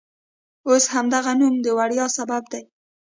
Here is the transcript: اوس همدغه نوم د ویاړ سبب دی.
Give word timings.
اوس 0.67 0.83
همدغه 0.93 1.31
نوم 1.39 1.55
د 1.63 1.67
ویاړ 1.77 1.91
سبب 2.17 2.43
دی. 2.51 2.61